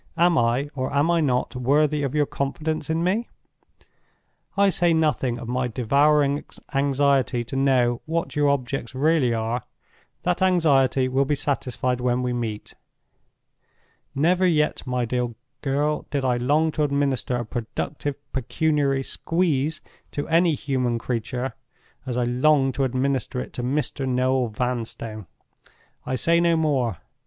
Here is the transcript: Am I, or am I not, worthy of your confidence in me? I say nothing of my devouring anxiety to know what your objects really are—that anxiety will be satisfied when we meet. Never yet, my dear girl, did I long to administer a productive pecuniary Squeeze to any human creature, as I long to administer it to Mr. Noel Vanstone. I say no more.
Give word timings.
Am 0.17 0.35
I, 0.35 0.67
or 0.73 0.91
am 0.91 1.11
I 1.11 1.21
not, 1.21 1.55
worthy 1.55 2.01
of 2.01 2.15
your 2.15 2.25
confidence 2.25 2.89
in 2.89 3.03
me? 3.03 3.29
I 4.57 4.71
say 4.71 4.95
nothing 4.95 5.37
of 5.37 5.47
my 5.47 5.67
devouring 5.67 6.43
anxiety 6.73 7.43
to 7.43 7.55
know 7.55 8.01
what 8.07 8.35
your 8.35 8.49
objects 8.49 8.95
really 8.95 9.31
are—that 9.31 10.41
anxiety 10.41 11.07
will 11.07 11.25
be 11.25 11.35
satisfied 11.35 12.01
when 12.01 12.23
we 12.23 12.33
meet. 12.33 12.73
Never 14.15 14.43
yet, 14.47 14.81
my 14.87 15.05
dear 15.05 15.35
girl, 15.61 16.07
did 16.09 16.25
I 16.25 16.37
long 16.37 16.71
to 16.71 16.83
administer 16.83 17.35
a 17.35 17.45
productive 17.45 18.15
pecuniary 18.33 19.03
Squeeze 19.03 19.81
to 20.13 20.27
any 20.29 20.55
human 20.55 20.97
creature, 20.97 21.53
as 22.07 22.17
I 22.17 22.23
long 22.23 22.71
to 22.71 22.85
administer 22.85 23.39
it 23.39 23.53
to 23.53 23.61
Mr. 23.61 24.07
Noel 24.09 24.47
Vanstone. 24.47 25.27
I 26.07 26.15
say 26.15 26.39
no 26.41 26.57
more. 26.57 26.97